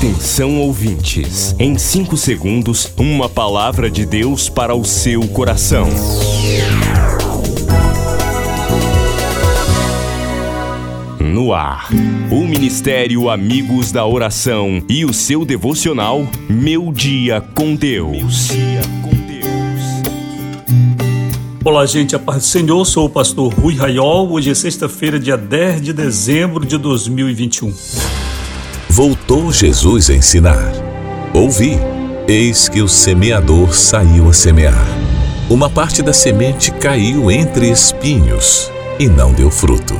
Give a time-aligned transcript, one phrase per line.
[0.00, 5.86] Atenção ouvintes, em 5 segundos, uma palavra de Deus para o seu coração.
[11.20, 11.90] No ar,
[12.30, 18.48] o Ministério Amigos da Oração e o seu devocional Meu Dia com Deus.
[21.62, 24.32] Olá, gente, a paz do Senhor, sou o pastor Rui Raiol.
[24.32, 28.29] Hoje é sexta-feira, dia 10 de dezembro de 2021.
[28.90, 30.72] Voltou Jesus a ensinar.
[31.32, 31.78] Ouvi,
[32.26, 34.84] eis que o semeador saiu a semear.
[35.48, 39.94] Uma parte da semente caiu entre espinhos e não deu fruto.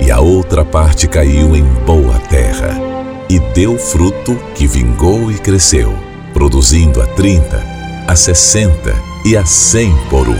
[0.00, 2.78] E a outra parte caiu em boa terra
[3.28, 5.92] e deu fruto que vingou e cresceu,
[6.32, 7.60] produzindo a 30,
[8.06, 8.94] a 60
[9.26, 10.38] e a 100 por um.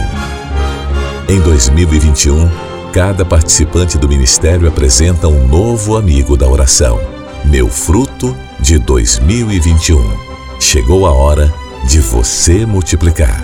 [1.29, 2.49] Em 2021,
[2.93, 7.18] cada participante do ministério apresenta um novo amigo da oração
[7.51, 9.99] meu fruto de 2021.
[10.61, 11.53] Chegou a hora
[11.89, 13.43] de você multiplicar.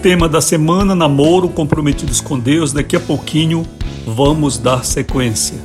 [0.00, 2.72] Tema da semana: namoro comprometidos com Deus.
[2.72, 3.66] Daqui a pouquinho
[4.06, 5.58] vamos dar sequência.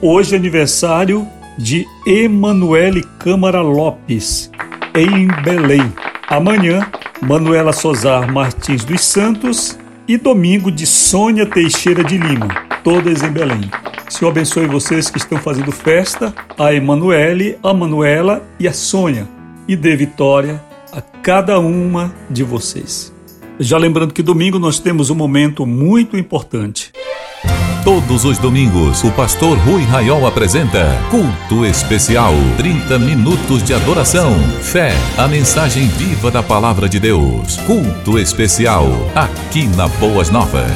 [0.00, 1.26] Hoje é aniversário
[1.58, 4.52] de Emanuele Câmara Lopes,
[4.94, 5.92] em Belém.
[6.28, 6.88] Amanhã,
[7.20, 9.81] Manuela Sozar Martins dos Santos
[10.12, 12.48] e domingo de Sônia Teixeira de Lima,
[12.84, 13.62] todas em Belém.
[14.10, 19.26] Senhor abençoe vocês que estão fazendo festa, a Emanuele, a Manuela e a Sônia,
[19.66, 23.10] e dê vitória a cada uma de vocês.
[23.58, 26.92] Já lembrando que domingo nós temos um momento muito importante.
[27.84, 32.32] Todos os domingos, o pastor Rui Raiol apresenta Culto Especial.
[32.56, 37.56] 30 minutos de adoração, fé, a mensagem viva da palavra de Deus.
[37.66, 40.70] Culto Especial, aqui na Boas Novas.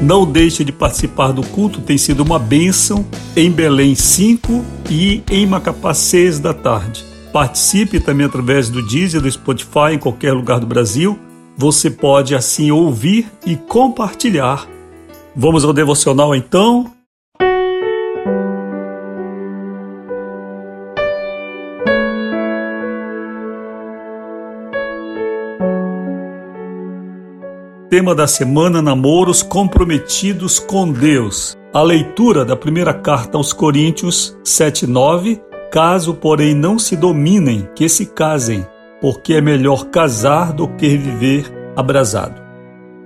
[0.00, 3.04] Não deixe de participar do culto, tem sido uma bênção
[3.34, 7.11] em Belém 5 e em Macapá 6 da tarde.
[7.32, 11.18] Participe também através do Deezer, do Spotify, em qualquer lugar do Brasil.
[11.56, 14.68] Você pode assim ouvir e compartilhar.
[15.34, 16.92] Vamos ao devocional então?
[27.88, 31.56] Tema da semana: Namoros comprometidos com Deus.
[31.72, 35.40] A leitura da primeira carta aos Coríntios 7:9
[35.72, 38.66] Caso, porém, não se dominem, que se casem,
[39.00, 42.42] porque é melhor casar do que viver abrasado.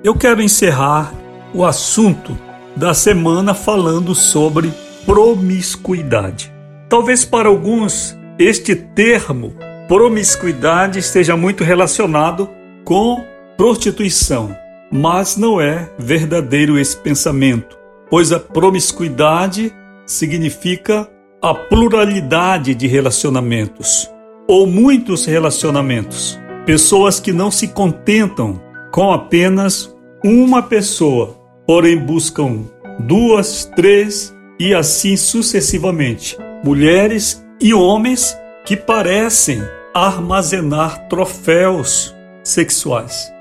[0.03, 1.15] Eu quero encerrar
[1.55, 2.37] o assunto
[2.75, 4.73] da semana falando sobre
[5.05, 6.53] promiscuidade.
[6.89, 9.55] Talvez para alguns este termo
[9.87, 12.51] promiscuidade esteja muito relacionado
[12.85, 13.25] com
[13.57, 14.57] prostituição,
[14.91, 17.79] mas não é verdadeiro esse pensamento,
[18.11, 19.73] pois a promiscuidade
[20.05, 21.09] significa
[21.47, 24.11] a pluralidade de relacionamentos,
[24.49, 26.37] ou muitos relacionamentos.
[26.65, 32.65] Pessoas que não se contentam com apenas uma pessoa, porém buscam
[32.99, 36.37] duas, três e assim sucessivamente.
[36.65, 39.63] Mulheres e homens que parecem
[39.95, 42.13] armazenar troféus
[42.43, 43.33] sexuais.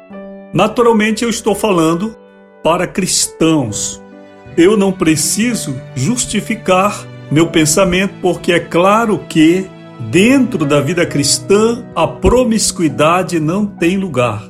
[0.53, 2.15] Naturalmente, eu estou falando
[2.63, 3.99] para cristãos.
[4.55, 9.67] Eu não preciso justificar meu pensamento, porque é claro que
[10.11, 14.43] dentro da vida cristã a promiscuidade não tem lugar.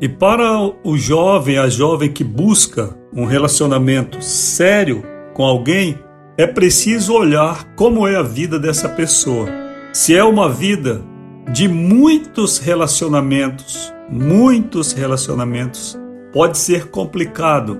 [0.00, 5.02] E para o jovem, a jovem que busca um relacionamento sério
[5.34, 5.98] com alguém,
[6.36, 9.48] é preciso olhar como é a vida dessa pessoa.
[9.92, 11.02] Se é uma vida
[11.52, 15.98] de muitos relacionamentos, muitos relacionamentos,
[16.32, 17.78] pode ser complicado,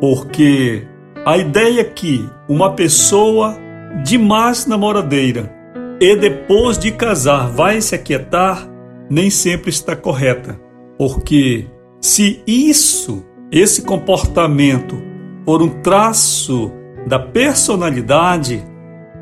[0.00, 0.86] porque
[1.24, 3.56] a ideia é que uma pessoa
[4.04, 5.52] de mais namoradeira
[6.00, 8.66] e depois de casar vai se aquietar,
[9.10, 10.58] nem sempre está correta.
[10.96, 11.66] Porque
[12.00, 15.02] se isso, esse comportamento,
[15.44, 16.72] for um traço
[17.06, 18.64] da personalidade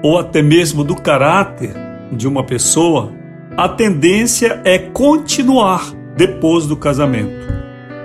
[0.02, 1.72] ou até mesmo do caráter
[2.12, 3.12] de uma pessoa,
[3.56, 7.48] a tendência é continuar depois do casamento.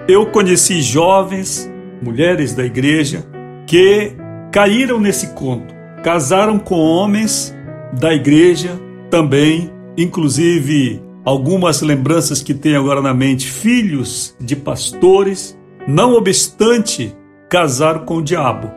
[0.08, 1.72] Eu conheci jovens,
[2.02, 3.24] mulheres da igreja,
[3.68, 4.14] que
[4.52, 5.73] caíram nesse conto
[6.04, 7.56] casaram com homens
[7.94, 8.78] da igreja
[9.10, 15.58] também, inclusive algumas lembranças que tenho agora na mente, filhos de pastores,
[15.88, 17.16] não obstante
[17.50, 18.70] casaram com o diabo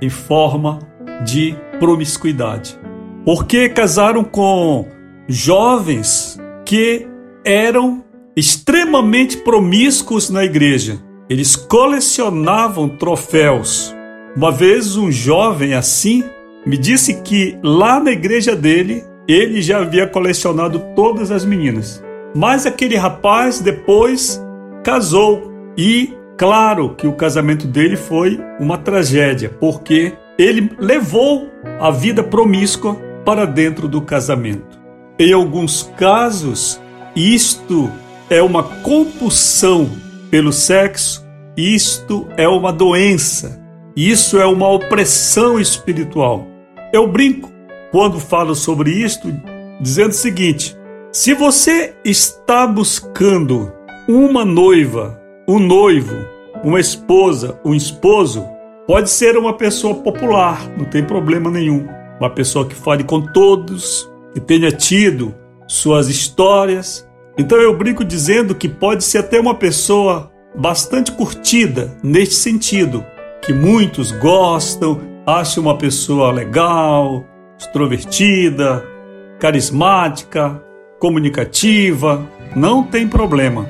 [0.00, 0.80] em forma
[1.24, 2.76] de promiscuidade.
[3.24, 4.88] Porque casaram com
[5.28, 7.06] jovens que
[7.44, 8.02] eram
[8.34, 10.98] extremamente promíscuos na igreja.
[11.30, 13.94] Eles colecionavam troféus.
[14.34, 16.24] Uma vez um jovem assim
[16.64, 22.02] me disse que lá na igreja dele ele já havia colecionado todas as meninas.
[22.34, 24.42] Mas aquele rapaz depois
[24.82, 31.48] casou e claro que o casamento dele foi uma tragédia, porque ele levou
[31.78, 34.80] a vida promíscua para dentro do casamento.
[35.18, 36.80] Em alguns casos,
[37.14, 37.90] isto
[38.30, 39.90] é uma compulsão
[40.30, 41.24] pelo sexo,
[41.56, 43.60] isto é uma doença,
[43.94, 46.51] isso é uma opressão espiritual.
[46.92, 47.50] Eu brinco
[47.90, 49.32] quando falo sobre isto,
[49.80, 50.76] dizendo o seguinte:
[51.10, 53.72] se você está buscando
[54.06, 55.18] uma noiva,
[55.48, 56.14] um noivo,
[56.62, 58.46] uma esposa, um esposo,
[58.86, 61.88] pode ser uma pessoa popular, não tem problema nenhum.
[62.20, 65.34] Uma pessoa que fale com todos, que tenha tido
[65.66, 67.08] suas histórias.
[67.38, 73.02] Então eu brinco dizendo que pode ser até uma pessoa bastante curtida neste sentido,
[73.40, 77.24] que muitos gostam, acham uma pessoa legal,
[77.58, 78.84] extrovertida,
[79.38, 80.62] carismática,
[80.98, 83.68] comunicativa, não tem problema.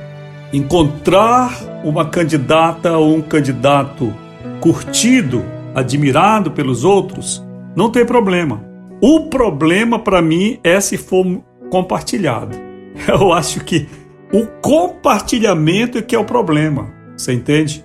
[0.53, 1.53] Encontrar
[1.85, 4.15] uma candidata ou um candidato
[4.61, 5.45] curtido,
[5.75, 7.43] admirado pelos outros,
[7.75, 8.63] não tem problema.
[9.01, 12.57] O problema para mim é se for compartilhado.
[13.09, 13.89] Eu acho que
[14.33, 16.93] o compartilhamento é que é o problema.
[17.17, 17.85] Você entende?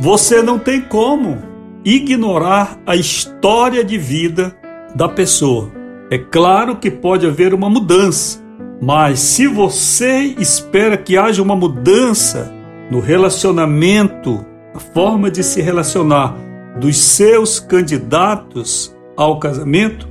[0.00, 1.53] Você não tem como
[1.84, 4.56] ignorar a história de vida
[4.94, 5.70] da pessoa.
[6.10, 8.42] É claro que pode haver uma mudança,
[8.80, 12.52] mas se você espera que haja uma mudança
[12.90, 14.44] no relacionamento,
[14.74, 16.36] a forma de se relacionar
[16.78, 20.08] dos seus candidatos ao casamento,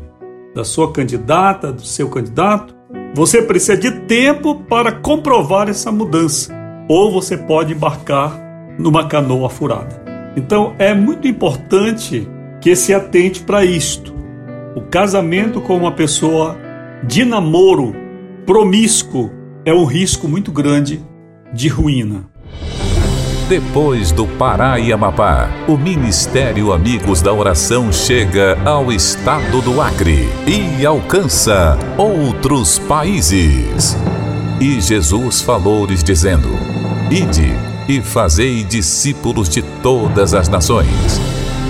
[0.56, 2.76] da sua candidata, do seu candidato,
[3.16, 6.54] você precisa de tempo para comprovar essa mudança,
[6.88, 8.40] ou você pode embarcar
[8.78, 10.03] numa canoa furada.
[10.36, 12.28] Então é muito importante
[12.60, 14.14] que se atente para isto.
[14.76, 16.58] O casamento com uma pessoa
[17.04, 17.96] de namoro
[18.46, 19.32] promíscuo
[19.66, 21.02] é um risco muito grande
[21.54, 22.26] de ruína.
[23.48, 30.28] Depois do Pará e Amapá, o Ministério Amigos da Oração chega ao estado do Acre
[30.48, 33.98] e alcança outros países.
[34.60, 36.48] E Jesus falou-lhes dizendo:
[37.12, 41.20] Ide e fazei discípulos de todas as nações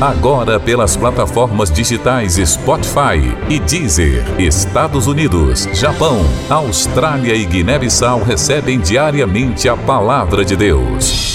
[0.02, 9.70] Agora pelas plataformas digitais Spotify e Deezer, Estados Unidos, Japão, Austrália e Guiné-Bissau recebem diariamente
[9.70, 11.32] a palavra de Deus.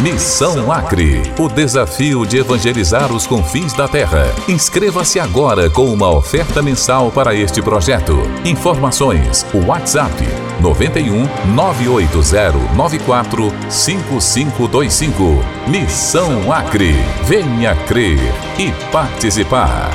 [0.00, 4.24] Missão Acre, o desafio de evangelizar os confins da terra.
[4.48, 8.16] Inscreva-se agora com uma oferta mensal para este projeto.
[8.44, 15.22] Informações: WhatsApp 91 980 94 5525.
[15.68, 16.94] Missão Acre.
[17.24, 18.18] Venha crer
[18.58, 19.90] e participar.